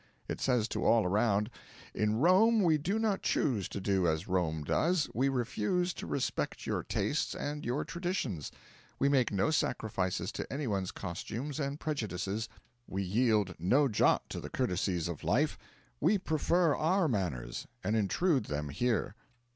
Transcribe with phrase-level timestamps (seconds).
[0.27, 1.51] It says to all around:
[1.93, 6.65] 'In Rome we do not choose to do as Rome does; we refuse to respect
[6.65, 8.51] your tastes and your traditions;
[8.97, 12.49] we make no sacrifices to anyone's customs and prejudices;
[12.87, 15.55] we yield no jot to the courtesies of life;
[15.99, 19.13] we prefer our manners, and intrude them here.'